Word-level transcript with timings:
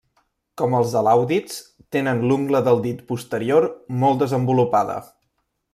Com 0.61 0.71
els 0.77 0.95
alàudids, 1.01 1.59
tenen 1.97 2.23
l'ungla 2.31 2.63
del 2.69 2.83
dit 2.89 3.05
posterior 3.13 3.69
molt 4.05 4.23
desenvolupada. 4.25 4.99